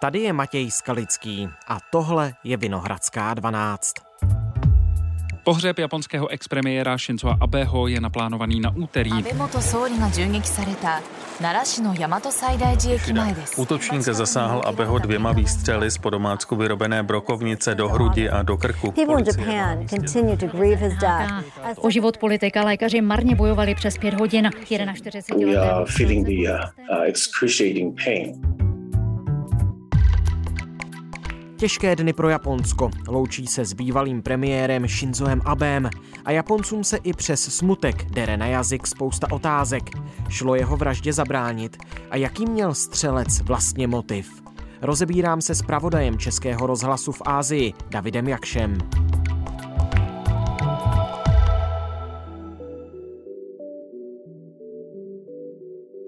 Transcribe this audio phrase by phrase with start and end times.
[0.00, 3.92] Tady je Matěj Skalický a tohle je Vinohradská 12.
[5.44, 9.10] Pohřeb japonského expremiéra Shinzo Abeho je naplánovaný na úterý.
[13.56, 18.94] Útočník zasáhl Abeho dvěma výstřely z podomácku vyrobené brokovnice do hrudi a do krku.
[21.76, 24.50] O život politika lékaři marně bojovali přes pět hodin.
[24.94, 25.44] 41
[31.58, 32.90] Těžké dny pro Japonsko.
[33.08, 35.90] Loučí se s bývalým premiérem Shinzoem Abem
[36.24, 39.82] a Japoncům se i přes smutek dere na jazyk spousta otázek.
[40.28, 41.76] Šlo jeho vraždě zabránit
[42.10, 44.42] a jaký měl střelec vlastně motiv?
[44.82, 48.78] Rozebírám se s pravodajem Českého rozhlasu v Ázii, Davidem Jakšem.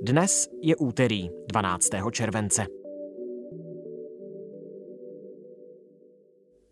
[0.02, 1.88] Dnes je úterý 12.
[2.10, 2.79] července.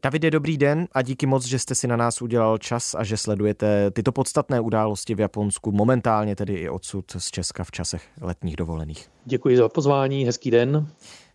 [0.09, 3.17] Davide, dobrý den a díky moc, že jste si na nás udělal čas a že
[3.17, 8.57] sledujete tyto podstatné události v Japonsku, momentálně tedy i odsud z Česka v časech letních
[8.57, 9.09] dovolených.
[9.25, 10.89] Děkuji za pozvání, hezký den.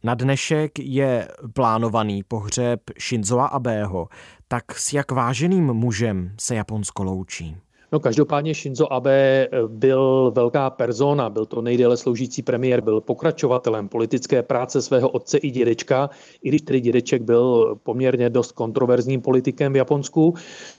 [0.03, 4.07] Na dnešek je plánovaný pohřeb Shinzoa Abeho.
[4.47, 7.57] Tak s jak váženým mužem se Japonsko loučí?
[7.93, 13.89] No každopádně Shinzo Abe eh, byl velká persona, byl to nejdéle sloužící premiér, byl pokračovatelem
[13.89, 16.09] politické práce svého otce i dědečka,
[16.43, 20.33] i když tedy dědeček byl poměrně dost kontroverzním politikem v Japonsku.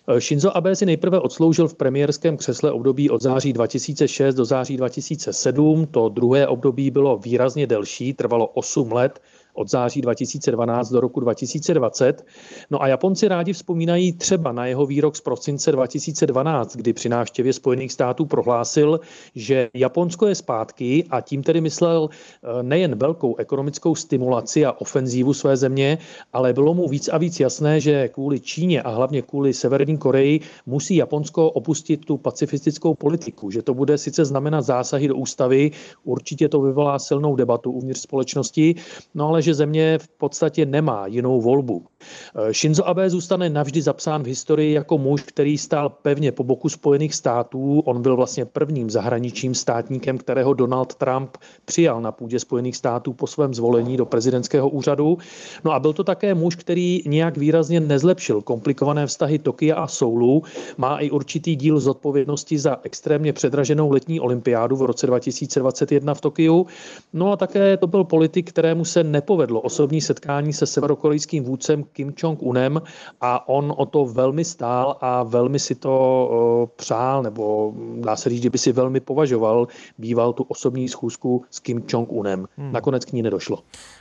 [0.09, 4.77] Eh, Shinzo Abe si nejprve odsloužil v premiérském křesle období od září 2006 do září
[4.77, 5.87] 2007.
[5.87, 9.20] To druhé období bylo výrazně delší, trvalo 8 let
[9.55, 12.27] od září 2012 do roku 2020.
[12.71, 17.53] No a Japonci rádi vzpomínají třeba na jeho výrok z prosince 2012, kdy při návštěvě
[17.53, 19.01] Spojených států prohlásil,
[19.35, 25.35] že Japonsko je zpátky a tím tedy myslel eh, nejen velkou ekonomickou stimulaci a ofenzívu
[25.35, 25.99] své země,
[26.33, 30.41] ale bylo mu víc a víc jasné, že kvůli Číně a hlavně kvůli Severní Koreji
[30.67, 35.70] musí Japonsko opustit tu pacifistickou politiku, že to bude sice znamenat zásahy do ústavy,
[36.05, 38.75] určitě to vyvolá silnou debatu uvnitř společnosti,
[39.14, 41.85] no ale že země v podstatě nemá jinou volbu.
[42.35, 46.69] Eh, Shinzo Abe zůstane navždy zapsán v historii jako muž, který stál pevně po boku
[46.69, 47.81] Spojených států.
[47.85, 53.27] On byl vlastně prvním zahraničním státníkem, kterého Donald Trump přijal na půdě Spojených států po
[53.27, 55.19] svém zvolení do prezidentského úřadu.
[55.65, 60.43] No a byl to také muž, který nějak výrazně nezlepšil komplikované vztahy Tokia a Soulu.
[60.77, 66.67] Má i určitý díl zodpovědnosti za extrémně předraženou letní olympiádu v roce 2021 v Tokiu.
[67.13, 72.12] No a také to byl politik, kterému se nepovedlo osobní setkání se severokorejským vůdcem Kim
[72.12, 72.83] Jong-unem
[73.20, 78.42] a on o to velmi stál a velmi si to přál, nebo dá se říct,
[78.42, 79.68] že by si velmi považoval,
[79.98, 82.46] býval tu osobní schůzku s Kim Jong-unem.
[82.56, 82.72] Hmm.
[82.72, 83.58] Nakonec k ní nedošlo.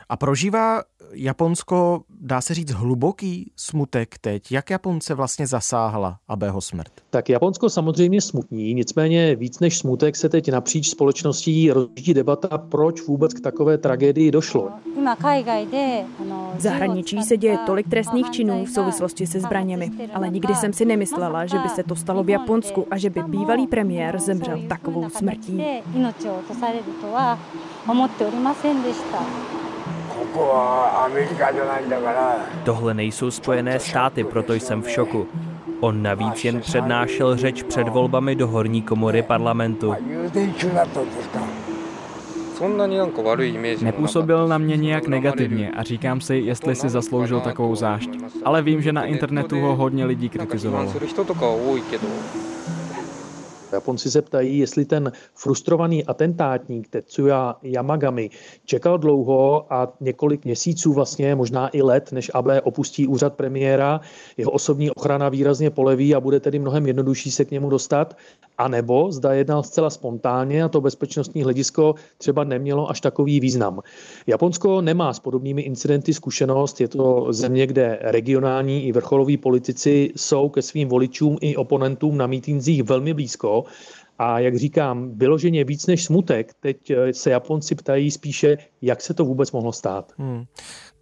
[0.10, 0.82] A prožívá
[1.14, 4.52] Japonsko, dá se říct, hluboký smutek teď?
[4.52, 6.92] Jak Japonce vlastně zasáhla Abeho smrt?
[7.10, 13.02] Tak Japonsko samozřejmě smutní, nicméně víc než smutek se teď napříč společností rozjíždí debata, proč
[13.02, 14.70] vůbec k takové tragédii došlo.
[16.56, 20.86] V zahraničí se děje tolik trestných činů v souvislosti se zbraněmi, ale nikdy jsem si
[20.86, 25.10] nemyslela, že by se to stalo v Japonsku a že by bývalý premiér zemřel takovou
[25.10, 25.64] smrtí.
[32.64, 35.28] Tohle nejsou spojené státy, proto jsem v šoku.
[35.80, 39.96] On navíc jen přednášel řeč před volbami do horní komory parlamentu.
[43.82, 48.10] Nepůsobil na mě nějak negativně a říkám si, jestli si zasloužil takovou zášť.
[48.46, 50.94] Ale vím, že na internetu ho hodně lidí kritizovalo.
[53.74, 58.30] Japonci se ptají, jestli ten frustrovaný atentátník Tetsuya Yamagami
[58.66, 64.02] čekal dlouho a několik měsíců vlastně, možná i let, než AB opustí úřad premiéra,
[64.38, 68.18] jeho osobní ochrana výrazně poleví a bude tedy mnohem jednodušší se k němu dostat,
[68.58, 73.80] a nebo zda jednal zcela spontánně a to bezpečnostní hledisko třeba nemělo až takový význam.
[74.28, 80.50] Japonsko nemá s podobnými incidenty zkušenost, je to země, kde regionální i vrcholoví politici jsou
[80.50, 83.63] ke svým voličům i oponentům na mítinzích velmi blízko
[84.20, 89.14] a jak říkám, vyloženě víc než smutek, teď eh, se Japonci ptají spíše, jak se
[89.14, 90.12] to vůbec mohlo stát.
[90.18, 90.44] Hmm.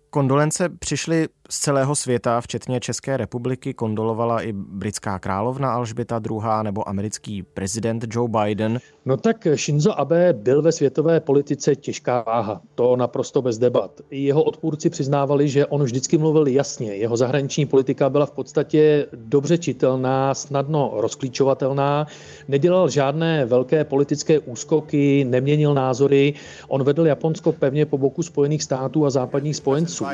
[0.10, 6.40] Kondolence přišly Z celého světa, včetně České republiky, kondolovala i britská královna Alžběta II.
[6.64, 8.80] nebo americký prezident Joe Biden.
[9.06, 12.62] No tak Shinzo Abe byl ve světové politice těžká váha.
[12.76, 14.02] To naprosto bez debat.
[14.12, 16.96] Jeho odpůrci přiznávali, že on vždycky mluvil jasně.
[16.96, 22.08] Jeho zahraniční politika byla v podstatě dobře čitelná, snadno rozklíčovatelná,
[22.48, 26.34] nedělal žádné velké politické úskoky, neměnil názory.
[26.68, 30.06] On vedl Japonsko pevně po boku Spojených států a západních spojenců.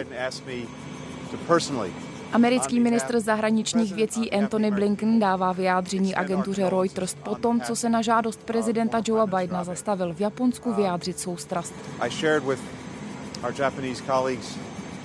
[2.31, 8.01] Americký ministr zahraničních věcí Anthony Blinken dává vyjádření agentuře Reuters po tom, co se na
[8.01, 11.73] žádost prezidenta Joea Bidena zastavil v Japonsku vyjádřit soustrast.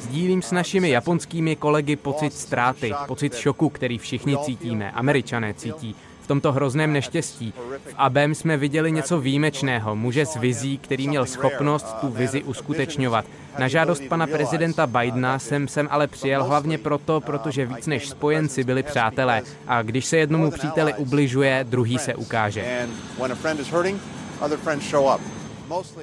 [0.01, 6.27] Sdílím s našimi japonskými kolegy pocit ztráty, pocit šoku, který všichni cítíme, američané cítí v
[6.27, 7.53] tomto hrozném neštěstí.
[7.85, 13.25] V Abem jsme viděli něco výjimečného, muže s vizí, který měl schopnost tu vizi uskutečňovat.
[13.59, 18.65] Na žádost pana prezidenta Bidena jsem sem ale přijel hlavně proto, protože víc než spojenci
[18.65, 19.43] byli přátelé.
[19.67, 22.89] A když se jednomu příteli ubližuje, druhý se ukáže.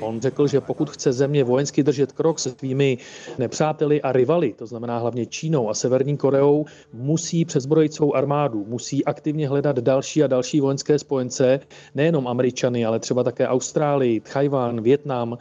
[0.01, 2.98] On řekl, že pokud chce země vojensky držet krok se svými
[3.38, 9.06] nepřáteli a rivaly, to znamená hlavně Čínou a Severní Koreou, musí přezbrojit svou armádu, musí
[9.06, 11.60] aktivně hledat další a další vojenské spojence,
[11.95, 15.38] nejenom Američany, ale třeba také Austrálii, Tchajvan, Větnam.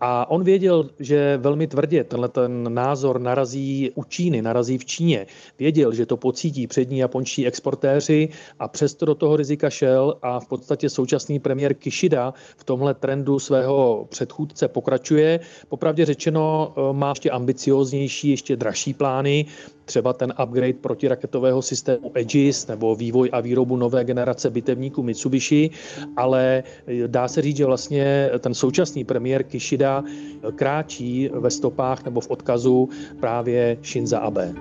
[0.00, 5.26] A on věděl, že velmi tvrdě tenhle ten názor narazí u Číny, narazí v Číně.
[5.58, 8.28] Věděl, že to pocítí přední japonští exportéři
[8.58, 13.38] a přesto do toho rizika šel a v podstatě současný premiér Kishida v tomhle trendu
[13.38, 15.40] svého svého předchůdce pokračuje.
[15.68, 19.46] Popravdě řečeno eh, má ještě ambicioznější, ještě dražší plány,
[19.84, 25.70] třeba ten upgrade protiraketového systému Aegis nebo vývoj a výrobu nové generace bitevníků Mitsubishi,
[26.16, 32.04] ale eh, dá se říct, že vlastně ten současný premiér Kishida eh, kráčí ve stopách
[32.04, 32.88] nebo v odkazu
[33.20, 34.54] právě Shinza Abe.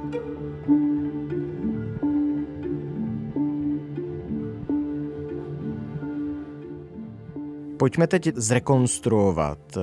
[7.82, 9.82] Pojďme teď zrekonstruovat eh,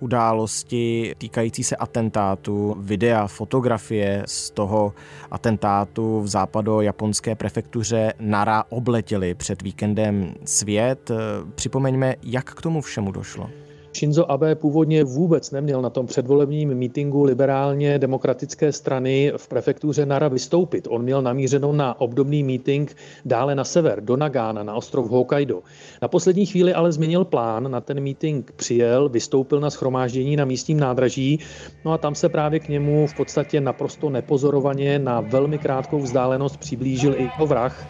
[0.00, 4.94] události týkající se atentátu, videa, fotografie z toho
[5.30, 11.10] atentátu v západo-japonské prefektuře Nara obletěli před víkendem svět.
[11.10, 11.14] Eh,
[11.54, 13.50] připomeňme, jak k tomu všemu došlo.
[13.96, 20.28] Shinzo Abe původně vůbec neměl na tom předvolebním mítingu liberálně demokratické strany v prefektuře Nara
[20.28, 20.88] vystoupit.
[20.90, 25.62] On měl namířenou na obdobný míting dále na sever, do Nagana, na ostrov Hokkaido.
[26.02, 30.80] Na poslední chvíli ale změnil plán, na ten míting přijel, vystoupil na schromáždění na místním
[30.80, 31.38] nádraží,
[31.84, 36.56] no a tam se právě k němu v podstatě naprosto nepozorovaně na velmi krátkou vzdálenost
[36.56, 37.88] přiblížil i jeho vrah.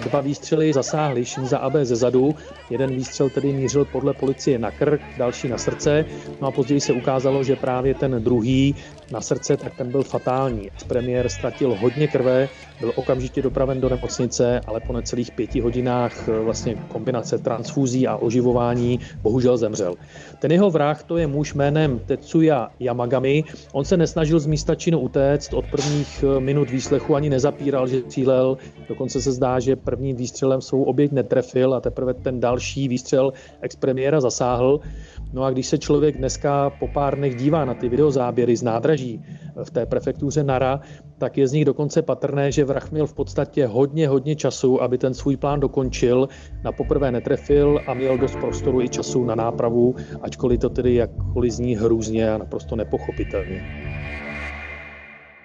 [0.00, 2.34] Dva výstřely zasáhly Shinza Abe ze zadu.
[2.70, 6.04] Jeden výstřel tedy mířil podle policie na krk, další na srdce.
[6.40, 8.74] No a později se ukázalo, že právě ten druhý
[9.12, 10.70] na srdce, tak ten byl fatální.
[10.86, 12.48] Premiér ztratil hodně krve,
[12.80, 18.16] byl okamžitě dopraven do nemocnice, ale po necelých pěti hodinách eh, vlastně kombinace transfúzí a
[18.16, 19.94] oživování bohužel zemřel.
[20.38, 23.44] Ten jeho vrah to je muž jménem Tetsuya Yamagami.
[23.72, 28.02] On se nesnažil z místa činu utéct, od prvních eh, minut výslechu ani nezapíral, že
[28.02, 28.58] cílel.
[28.88, 34.20] Dokonce se zdá, že prvním výstřelem svou oběť netrefil a teprve ten další výstřel expremiéra
[34.20, 34.80] zasáhl.
[35.32, 39.22] No a když se člověk dneska po pár dnech dívá na ty videozáběry z nádraží
[39.64, 40.80] v té prefektuře Nara,
[41.18, 44.98] tak je z nich dokonce patrné, že vrah měl v podstatě hodně, hodně času, aby
[44.98, 46.28] ten svůj plán dokončil.
[46.64, 51.52] Na poprvé netrefil a měl dost prostoru i času na nápravu, ačkoliv to tedy jakkoliv
[51.52, 53.62] zní hrůzně a naprosto nepochopitelně.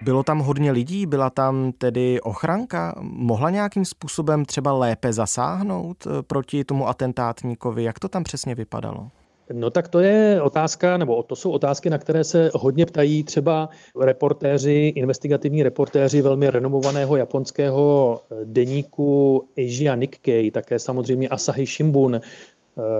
[0.01, 6.23] Bylo tam hodně lidí, byla tam tedy ochranka, mohla nějakým způsobem třeba lépe zasáhnout eh,
[6.27, 9.07] proti tomu atentátníkovi, jak to tam přesně vypadalo?
[9.53, 13.69] No tak to je otázka, nebo to jsou otázky, na které se hodně ptají třeba
[13.99, 22.21] reportéři, investigativní reportéři velmi renomovaného japonského deníku Asia Nikkei, také samozřejmě Asahi Shimbun, Eh,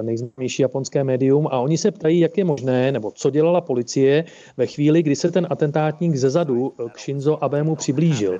[0.02, 4.24] nejznámější japonské médium, a oni se ptají, jak je možné, nebo co dělala policie
[4.58, 8.40] ve chvíli, kdy se ten atentátník ze zadu eh, k Shinzo Abemu přiblížil.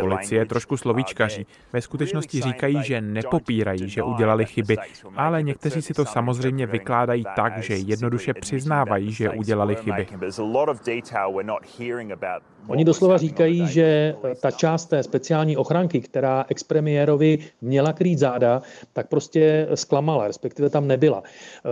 [0.00, 1.46] Policie trošku slovíčkaří.
[1.72, 4.76] Ve skutečnosti říkají, že nepopírají, že udělali chyby,
[5.16, 10.06] ale někteří si to samozřejmě vykládají tak, že jednoduše přiznávají, že udělali chyby.
[12.68, 19.08] Oni doslova říkají, že ta část té speciální ochranky, která expremiérovi měla krýt záda, tak
[19.08, 21.22] prostě zklamala, respektive tam nebyla.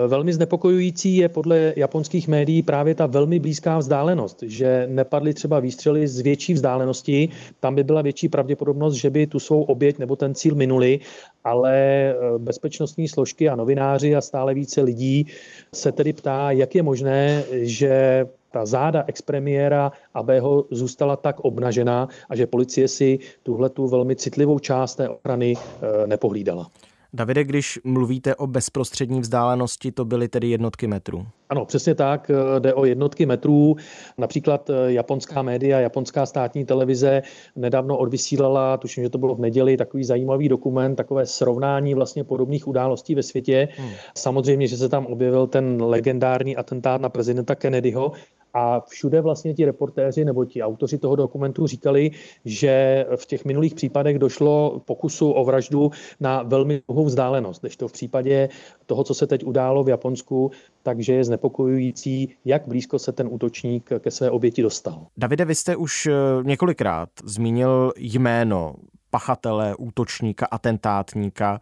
[0.07, 6.09] Velmi znepokojující je podle japonských médií právě ta velmi blízká vzdálenost, že nepadly třeba výstřely
[6.09, 7.29] z větší vzdálenosti,
[7.61, 11.01] tam by byla větší pravděpodobnost, že by tu svou oběť nebo ten cíl minuli,
[11.45, 15.27] ale bezpečnostní složky a novináři a stále více lidí
[15.75, 22.37] se tedy ptá, jak je možné, že ta záda expremiéra Abeho zůstala tak obnažená a
[22.37, 26.71] že policie si tuhle tu velmi citlivou část té ochrany eh, nepohlídala.
[27.15, 31.27] Davide, když mluvíte o bezprostřední vzdálenosti, to byly tedy jednotky metrů.
[31.49, 32.31] Ano, přesně tak.
[32.31, 33.77] Eh, jde o jednotky metrů.
[34.19, 37.23] Například eh, japonská média, japonská státní televize
[37.57, 42.69] nedávno odvysílala, tuším, že to bylo v neděli, takový zajímavý dokument, takové srovnání vlastně podobných
[42.69, 43.69] událostí ve světě.
[43.77, 43.91] Hmm.
[44.17, 48.13] Samozřejmě, že se tam objevil ten legendární atentát na prezidenta Kennedyho,
[48.55, 52.11] a všude vlastně ti reportéři nebo ti autoři toho dokumentu říkali,
[52.45, 55.91] že v těch minulých případech došlo pokusu o vraždu
[56.21, 58.49] na velmi dlouhou vzdálenost, když to v případě
[58.87, 60.51] toho, co se teď událo v Japonsku,
[60.83, 65.07] takže je znepokojující, jak blízko se ten útočník ke své oběti dostal.
[65.17, 68.75] Davide, vy jste už eh, několikrát zmínil jméno
[69.11, 71.61] pachatele, útočníka, atentátníka.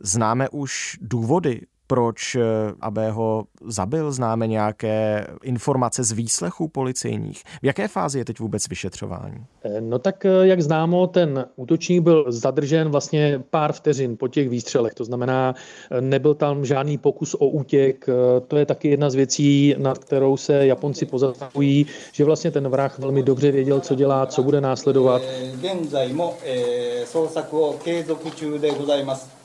[0.00, 2.41] Známe už důvody, proč eh,
[2.81, 4.11] AB ho zabil?
[4.11, 7.43] Známe nějaké informace z výslechů policejních?
[7.61, 9.45] V jaké fázi je teď vůbec vyšetřování?
[9.63, 14.49] Eh, no tak, eh, jak známo, ten útočník byl zadržen vlastně pár vteřin po těch
[14.49, 14.93] výstřelech.
[14.93, 15.55] To znamená,
[15.99, 18.05] nebyl tam žádný pokus o útěk.
[18.47, 22.99] To je taky jedna z věcí, nad kterou se Japonci pozastavují, že vlastně ten vrah
[22.99, 25.21] velmi dobře věděl, co dělá, co bude následovat.
[26.13, 29.36] まあ、中間報告といたしまして、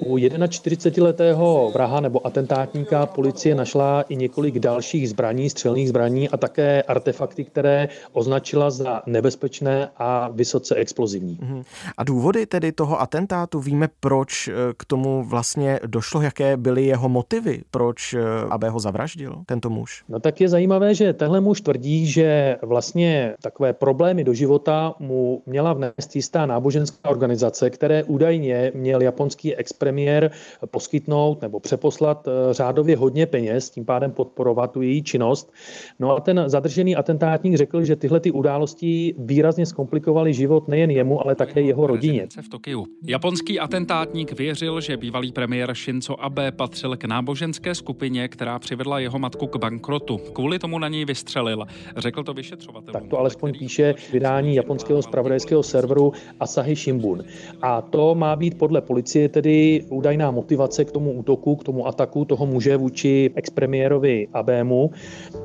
[0.00, 6.82] U 41-letého vraha nebo atentátníka policie našla i několik dalších zbraní, střelných zbraní a také
[6.82, 11.38] artefakty, které označila za nebezpečné a vysoce explozivní.
[11.40, 11.62] Mhm.
[11.96, 17.08] A důvody tedy toho atentátu, víme, proč eh, k tomu vlastně došlo, jaké byly jeho
[17.08, 20.04] motivy, proč eh, aby ho zavraždil tento muž?
[20.08, 25.42] No tak je zajímavé, že tenhle muž tvrdí, že vlastně takové problémy do života mu
[25.46, 30.30] měla vnést jistá náboženská organizace, organizace, které údajně měl japonský expremiér
[30.70, 35.52] poskytnout nebo přeposlat eh, řádově hodně peněz, tím pádem podporovat tu její činnost.
[35.98, 41.20] No a ten zadržený atentátník řekl, že tyhle ty události výrazně zkomplikovaly život nejen jemu,
[41.24, 42.26] ale také jeho rodině.
[42.40, 42.86] V Tokiu.
[43.06, 49.18] Japonský atentátník věřil, že bývalý premiér Shinzo Abe patřil k náboženské skupině, která přivedla jeho
[49.18, 50.18] matku k bankrotu.
[50.32, 51.66] Kvůli tomu na něj vystřelil.
[51.96, 52.92] Řekl to vyšetřovatel.
[52.92, 57.24] Tak to alespoň píše vydání japonského spravodajského serveru Asahi Shimbun.
[57.62, 62.24] A to má být podle policie tedy údajná motivace k tomu útoku, k tomu ataku
[62.24, 64.90] toho muže vůči expremiérovi Abému.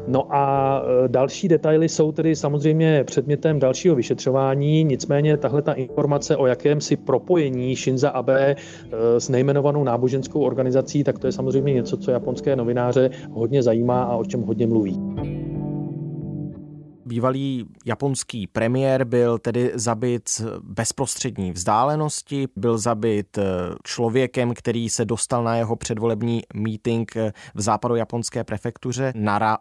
[0.08, 6.38] No a e, další detaily jsou tedy samozřejmě předmětem dalšího vyšetřování, nicméně tahle ta informace
[6.38, 8.56] o jakémsi propojení Shinza Abe e,
[9.20, 14.16] s nejmenovanou náboženskou organizací, tak to je samozřejmě něco, co japonské novináře hodně zajímá a
[14.16, 15.00] o čem hodně mluví.
[17.06, 23.44] Bývalý japonský premiér byl tedy zabit bezprostřední vzdálenosti, byl zabit eh,
[23.84, 29.58] člověkem, který se dostal na jeho předvolební meeting eh, v západojaponské prefektuře Nara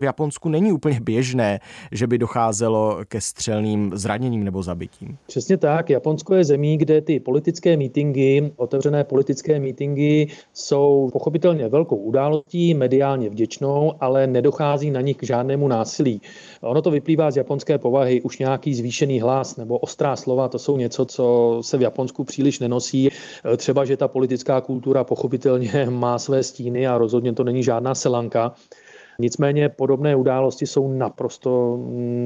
[0.00, 1.60] v Japonsku není úplně běžné,
[1.92, 5.18] že by docházelo ke střelným zraněním nebo zabitím.
[5.26, 5.90] Přesně tak.
[5.90, 13.30] Japonsko je zemí, kde ty politické mítingy, otevřené politické mítingy jsou pochopitelně velkou událostí, mediálně
[13.30, 16.20] vděčnou, ale nedochází na nich k žádnému násilí.
[16.60, 18.22] Ono to vyplývá z japonské povahy.
[18.22, 22.58] Už nějaký zvýšený hlas nebo ostrá slova, to jsou něco, co se v Japonsku příliš
[22.58, 23.08] nenosí.
[23.56, 28.54] Třeba, že ta politická kultura pochopitelně má své stíny a rozhodně to není žádná selanka.
[29.18, 31.78] Nicméně podobné události jsou naprosto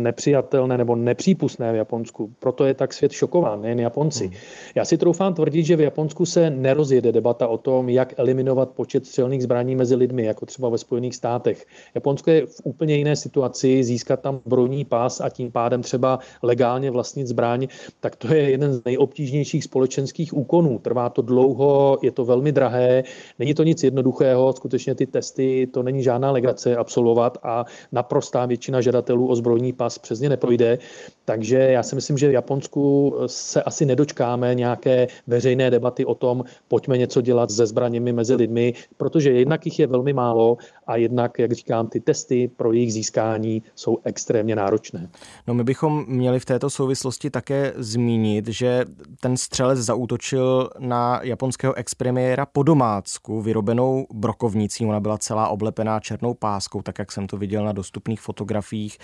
[0.03, 2.33] nepřijatelné nebo nepřípustné v Japonsku.
[2.39, 4.27] Proto je tak svět šokován, nejen Japonci.
[4.27, 4.35] Hmm.
[4.75, 9.07] Já si troufám tvrdit, že v Japonsku se nerozjede debata o tom, jak eliminovat počet
[9.07, 11.67] střelných zbraní mezi lidmi, jako třeba ve Spojených státech.
[11.95, 16.91] Japonsko je v úplně jiné situaci, získat tam brojní pás a tím pádem třeba legálně
[16.91, 17.67] vlastnit zbraň,
[18.01, 20.79] tak to je jeden z nejobtížnějších společenských úkonů.
[20.79, 23.05] Trvá to dlouho, je to velmi drahé,
[23.39, 28.81] není to nic jednoduchého, skutečně ty testy, to není žádná legace absolvovat a naprostá většina
[28.81, 30.79] žadatelů o zbrojní pas přes ně neprojde.
[31.25, 36.45] Takže já si myslím, že v Japonsku se asi nedočkáme nějaké veřejné debaty o tom,
[36.69, 40.57] pojďme něco dělat se zbraněmi mezi lidmi, protože jednak jich je velmi málo
[40.87, 45.09] a jednak, jak říkám, ty testy pro jejich získání jsou extrémně náročné.
[45.47, 48.85] No my bychom měli v této souvislosti také zmínit, že
[49.21, 54.87] ten střelec zaútočil na japonského expremiéra po domácku vyrobenou brokovnicí.
[54.87, 58.99] Ona byla celá oblepená černou páskou, tak jak jsem to viděl na dostupných fotografiích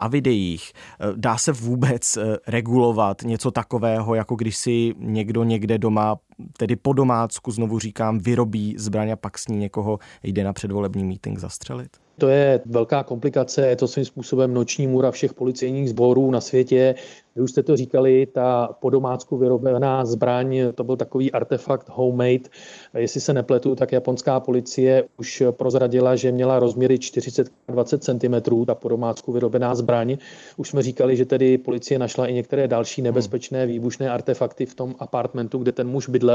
[0.00, 0.72] a videích.
[1.16, 6.16] Dá se vůbec eh, regulovat něco takového, jako když si někdo někde doma,
[6.56, 11.04] tedy po domácku, znovu říkám, vyrobí zbraň a pak s ní někoho jde na předvolební
[11.04, 11.88] meeting zastřelit?
[12.18, 16.94] To je velká komplikace, je to svým způsobem noční můra všech policejních sborů na světě.
[17.36, 22.50] Vy už jste to říkali, ta po domácku vyrobená zbraň, to byl takový artefakt homemade.
[22.94, 28.88] Jestli se nepletu, tak japonská policie už prozradila, že měla rozměry 40-20 cm, ta po
[28.88, 30.16] domácku vyrobená zbraň.
[30.56, 34.94] Už jsme říkali, že tedy policie našla i některé další nebezpečné výbušné artefakty v tom
[34.98, 36.27] apartmentu, kde ten muž bydlel.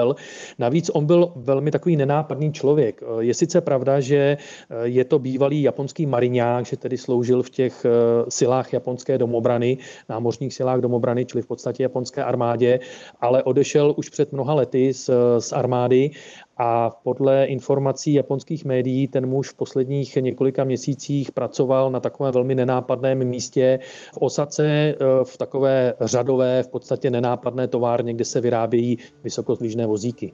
[0.59, 3.01] Navíc on byl velmi takový nenápadný člověk.
[3.19, 4.37] Je sice pravda, že
[4.83, 7.85] je to bývalý japonský mariňák, že tedy sloužil v těch
[8.29, 9.77] silách japonské domobrany,
[10.09, 12.79] námořních silách domobrany domobrany, čili v podstatě japonské armádě,
[13.21, 15.09] ale odešel už před mnoha lety z,
[15.39, 16.11] z armády
[16.57, 22.55] a podle informací japonských médií ten muž v posledních několika měsících pracoval na takovém velmi
[22.55, 23.79] nenápadném místě
[24.13, 30.33] v Osace, e, v takové řadové, v podstatě nenápadné továrně, kde se vyrábějí vysokozvížné vozíky.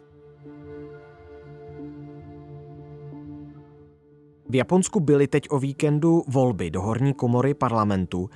[4.49, 8.29] V Japonsku byly teď o víkendu volby do horní komory parlamentu.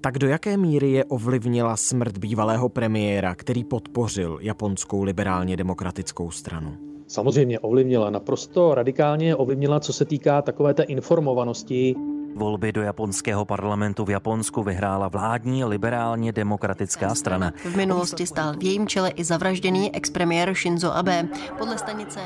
[0.00, 6.89] Tak do jaké míry je ovlivnila smrt bývalého premiéra, který podpořil japonskou liberálně demokratickou stranu?
[7.10, 11.94] Samozřejmě ovlivnila, naprosto radikálně ovlivnila, co se týká takové té informovanosti
[12.34, 17.52] Volby do japonského parlamentu v Japonsku vyhrála vládní liberálně demokratická strana.
[17.64, 21.28] V minulosti stál v jejím čele i zavražděný expremiér Shinzo Abe.
[21.58, 22.20] Podle stanice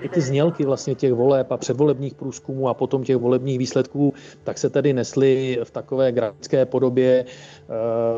[0.00, 4.14] I ty znělky vlastně těch voleb a předvolebních průzkumů a potom těch volebních výsledků,
[4.44, 7.72] tak se tedy nesly v takové grafické podobě eh,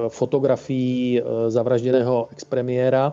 [0.09, 3.13] fotografií eh, zavražděného expremiéra.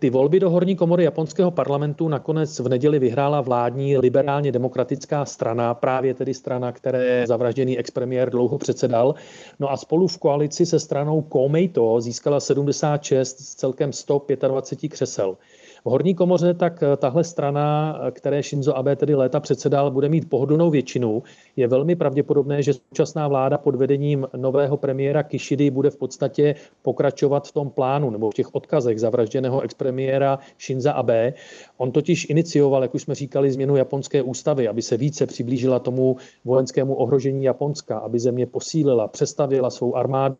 [0.00, 5.74] Ty volby do horní komory japonského parlamentu nakonec v neděli vyhrála vládní liberálně demokratická strana,
[5.74, 9.14] právě tedy strana, které zavražděný expremiér dlouho předsedal.
[9.58, 15.36] No a spolu v koalici se stranou Komeito získala 76 z celkem 125 křesel.
[15.84, 20.08] V horní komoře tak eh, tahle strana, eh, které Shinzo Abe tedy léta předsedal, bude
[20.08, 21.22] mít pohodlnou většinu.
[21.56, 27.48] Je velmi pravděpodobné, že současná vláda pod vedením nového premiéra Kishidy bude v podstatě pokračovat
[27.48, 31.32] v tom plánu nebo v těch odkazech zavražděného expremiéra Shinza Abe.
[31.76, 36.16] On totiž inicioval, jak už jsme říkali, změnu japonské ústavy, aby se více přiblížila tomu
[36.44, 40.36] vojenskému ohrožení Japonska, aby země posílila, přestavila svou armádu.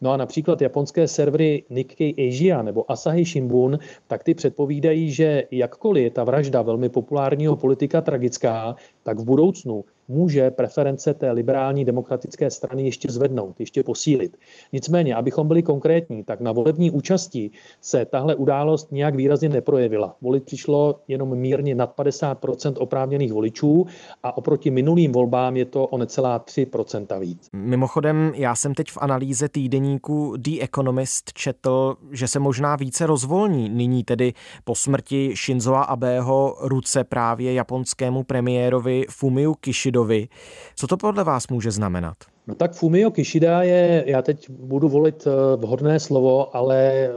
[0.00, 4.34] No a například japonské servery Nikkei Asia nebo Asahi Shimbun, tak ty
[4.66, 11.14] předpovídají, že jakkoliv je ta vražda velmi populárního politika tragická, tak v budoucnu může preference
[11.14, 14.36] té liberální demokratické strany ještě zvednout, ještě posílit.
[14.72, 20.16] Nicméně, abychom byli konkrétní, tak na volební účasti se tahle událost nějak výrazně neprojevila.
[20.20, 23.86] Volit přišlo jenom mírně nad 50% oprávněných voličů
[24.22, 27.48] a oproti minulým volbám je to o necelá 3% víc.
[27.52, 33.68] Mimochodem, já jsem teď v analýze týdeníku The Economist četl, že se možná více rozvolní
[33.68, 34.32] nyní tedy
[34.64, 39.54] po smrti Shinzo Abeho ruce právě japonskému premiérovi Fumio
[39.96, 40.28] Kishidovi.
[40.74, 42.16] Co to podle vás může znamenat?
[42.48, 47.10] No tak Fumio Kishida je, já teď budu volit eh, vhodné slovo, ale eh,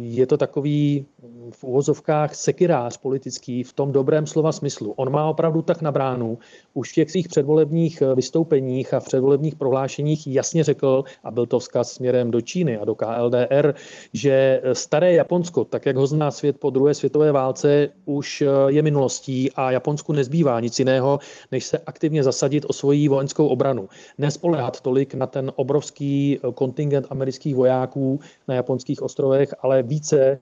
[0.00, 1.06] je to takový
[1.50, 4.92] v úvozovkách sekirář politický v tom dobrém slova smyslu.
[4.96, 6.38] On má opravdu tak na bránu.
[6.74, 11.46] Už v těch svých předvolebních eh, vystoupeních a v předvolebních prohlášeních jasně řekl, a byl
[11.46, 13.74] to vzkaz směrem do Číny a do KLDR,
[14.12, 19.52] že staré Japonsko, tak jak ho zná svět po druhé světové válce, už je minulostí
[19.52, 21.18] a Japonsku nezbývá nic jiného,
[21.52, 23.88] než se aktivně zasadit o svoji vojenskou obranu.
[24.18, 30.20] Nespolehá spoléhat tolik na ten obrovský eh, kontingent amerických vojáků na japonských ostrovech, ale více
[30.20, 30.38] eh,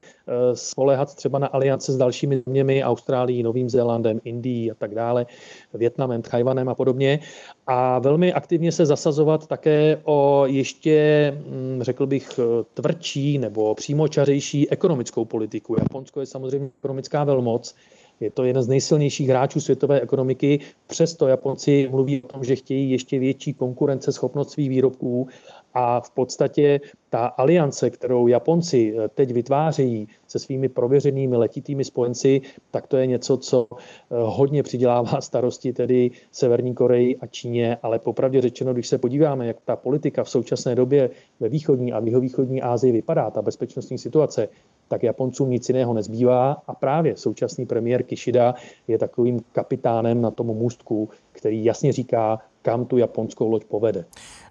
[0.55, 5.27] spoléhat třeba na aliance s dalšími zeměmi, Austrálií, Novým Zélandem, Indií a tak dále,
[5.75, 7.21] Větnamem, Tchajvanem a podobně.
[7.67, 14.71] A velmi aktivně se zasazovat také o ještě, hm, řekl bych, eh, tvrdší nebo přímočařejší
[14.71, 15.77] ekonomickou politiku.
[15.79, 17.75] Japonsko je samozřejmě ekonomická velmoc,
[18.21, 20.61] je to jeden z nejsilnějších hráčů světové ekonomiky.
[20.87, 25.29] Přesto Japonci mluví o tom, že chtějí ještě větší konkurenceschopnost svých výrobků
[25.75, 32.41] a v podstatě ta aliance, kterou Japonci eh, teď vytvářejí se svými prověřenými letitými spojenci,
[32.71, 33.77] tak to je něco, co eh,
[34.11, 39.57] hodně přidělává starosti tedy Severní Koreji a Číně, ale popravdě řečeno, když se podíváme, jak
[39.65, 44.49] ta politika v současné době ve východní a východní Asii vypadá, ta bezpečnostní situace,
[44.93, 48.55] tak Japoncům nic jiného nezbývá a právě současný premiér Kishida
[48.89, 54.05] je takovým kapitánem na tom můstku, který jasně říká, kam tu japonskou loď povede.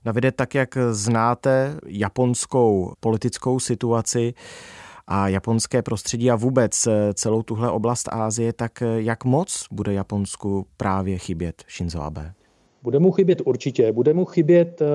[0.06, 4.34] Davide, tak jak znáte japonskou politickou situaci,
[5.08, 11.17] a japonské prostředí a vůbec celou tuhle oblast Ázie, tak jak moc bude Japonsku právě
[11.17, 12.34] chybět Shinzo Abe?
[12.84, 13.91] Bude mu chybět určitě.
[13.91, 14.86] Bude mu chybět eh,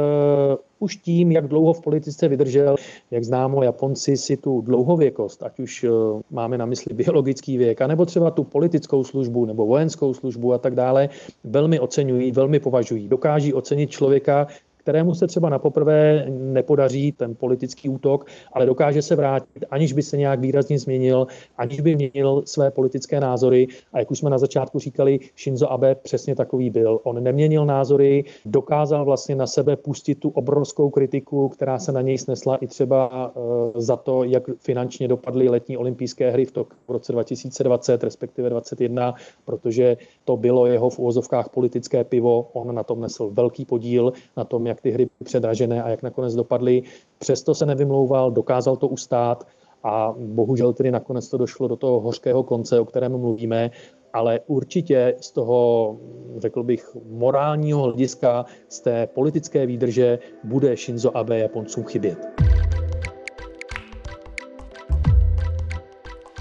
[0.79, 2.77] už tím, jak dlouho v politice vydržel,
[3.11, 5.91] jak známo, Japonci si tu dlouhověkost, ať už eh,
[6.31, 10.75] máme na mysli biologický věk, anebo třeba tu politickou službu nebo vojenskou službu a tak
[10.75, 11.09] dále,
[11.45, 13.09] velmi oceňují, velmi považují.
[13.09, 14.47] Dokáží ocenit člověka,
[14.87, 20.03] kterému se třeba na poprvé nepodaří ten politický útok, ale dokáže se vrátit, aniž by
[20.03, 21.27] se nějak výrazně změnil,
[21.59, 23.67] aniž by měnil své politické názory.
[23.93, 27.01] A jak už jsme na začátku říkali, Shinzo Abe přesně takový byl.
[27.03, 32.19] On neměnil názory, dokázal vlastně na sebe pustit tu obrovskou kritiku, která se na něj
[32.19, 33.41] snesla i třeba eh,
[33.81, 39.15] za to, jak finančně dopadly letní olympijské hry v, to, v roce 2020, respektive 2021,
[39.45, 42.51] protože to bylo jeho v úvozovkách politické pivo.
[42.53, 46.03] On na tom nesl velký podíl, na tom, jak jak ty hry předražené a jak
[46.03, 46.83] nakonec dopadly.
[47.19, 49.47] Přesto se nevymlouval, dokázal to ustát
[49.85, 53.71] a bohužel tedy nakonec to došlo do toho hořkého konce, o kterém mluvíme,
[54.13, 55.97] ale určitě z toho,
[56.39, 62.19] řekl bych, morálního hlediska, z té politické výdrže bude Shinzo Abe Japoncům chybět.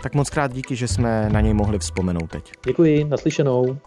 [0.03, 2.43] Tak moc krát díky, že jsme na něj mohli vzpomenout teď.
[2.65, 3.77] Děkuji, naslyšenou.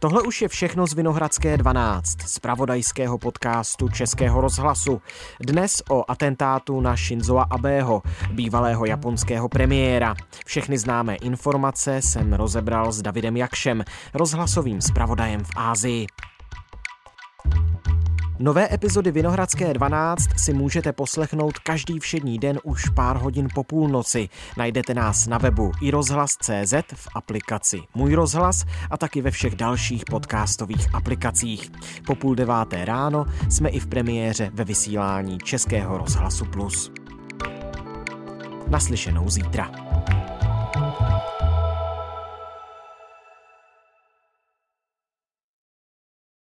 [0.00, 5.02] Tohle už je všechno z Vinohradské 12, z pravodajského podcastu Českého rozhlasu.
[5.40, 10.14] Dnes o atentátu na Shinzoa Abeho, bývalého japonského premiéra.
[10.46, 13.84] Všechny známé informace jsem rozebral s Davidem Jakšem,
[14.14, 16.06] rozhlasovým zpravodajem v Ázii.
[18.40, 24.28] Nové epizody Vinohradské 12 si můžete poslechnout každý všední den už pár hodin po půlnoci.
[24.56, 30.04] Najdete nás na webu i rozhlas.cz v aplikaci Můj rozhlas a taky ve všech dalších
[30.04, 31.70] podcastových aplikacích.
[32.06, 36.92] Po půl deváté ráno jsme i v premiéře ve vysílání Českého rozhlasu Plus.
[38.68, 39.70] Naslyšenou zítra.